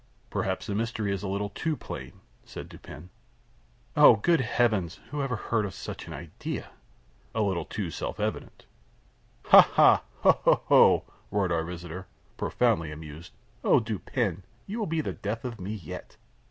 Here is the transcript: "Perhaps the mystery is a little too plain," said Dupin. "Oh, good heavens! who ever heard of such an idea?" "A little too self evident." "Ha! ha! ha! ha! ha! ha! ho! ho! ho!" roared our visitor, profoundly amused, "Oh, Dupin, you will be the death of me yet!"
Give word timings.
"Perhaps 0.31 0.65
the 0.65 0.73
mystery 0.73 1.11
is 1.13 1.21
a 1.21 1.27
little 1.27 1.49
too 1.49 1.77
plain," 1.77 2.21
said 2.43 2.67
Dupin. 2.67 3.11
"Oh, 3.95 4.15
good 4.15 4.41
heavens! 4.41 4.99
who 5.11 5.21
ever 5.21 5.35
heard 5.35 5.63
of 5.63 5.75
such 5.75 6.07
an 6.07 6.13
idea?" 6.13 6.69
"A 7.35 7.43
little 7.43 7.65
too 7.65 7.91
self 7.91 8.19
evident." 8.19 8.65
"Ha! 9.45 9.61
ha! 9.61 10.01
ha! 10.23 10.31
ha! 10.31 10.31
ha! 10.31 10.31
ha! 10.33 10.41
ho! 10.43 10.53
ho! 10.55 10.63
ho!" 10.65 11.03
roared 11.29 11.51
our 11.51 11.63
visitor, 11.63 12.07
profoundly 12.35 12.91
amused, 12.91 13.31
"Oh, 13.63 13.79
Dupin, 13.79 14.41
you 14.65 14.79
will 14.79 14.87
be 14.87 15.01
the 15.01 15.13
death 15.13 15.45
of 15.45 15.61
me 15.61 15.75
yet!" 15.75 16.17